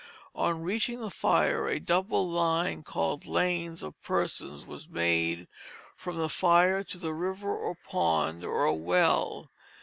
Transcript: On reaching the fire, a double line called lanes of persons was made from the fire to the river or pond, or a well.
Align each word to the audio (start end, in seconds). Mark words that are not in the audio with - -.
On 0.33 0.63
reaching 0.63 0.99
the 0.99 1.11
fire, 1.11 1.67
a 1.67 1.79
double 1.79 2.27
line 2.27 2.81
called 2.81 3.27
lanes 3.27 3.83
of 3.83 4.01
persons 4.01 4.65
was 4.65 4.89
made 4.89 5.47
from 5.95 6.17
the 6.17 6.27
fire 6.27 6.83
to 6.85 6.97
the 6.97 7.13
river 7.13 7.55
or 7.55 7.75
pond, 7.75 8.43
or 8.43 8.65
a 8.65 8.73
well. 8.73 9.51